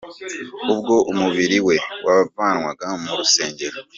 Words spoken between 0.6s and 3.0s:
Ubwo umubiri we wavanwaga